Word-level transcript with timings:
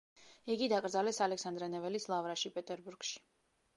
იგი 0.53 0.69
დაკრძალეს 0.73 1.21
ალექსანდრე 1.27 1.69
ნეველის 1.75 2.07
ლავრაში, 2.13 2.53
პეტერბურგში. 2.57 3.23